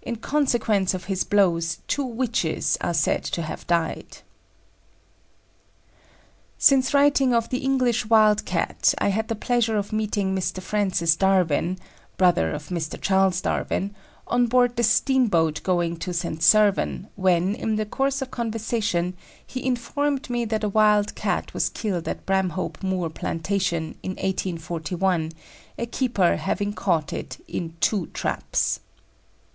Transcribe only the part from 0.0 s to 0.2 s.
In